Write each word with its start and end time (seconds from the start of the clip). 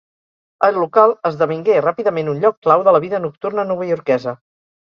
El 0.67 0.79
local 0.83 1.13
esdevingué 1.29 1.77
ràpidament 1.87 2.33
un 2.33 2.41
lloc 2.47 2.57
clau 2.69 2.87
de 2.89 2.97
la 2.97 3.03
vida 3.07 3.23
nocturna 3.29 3.71
novaiorquesa. 3.75 4.39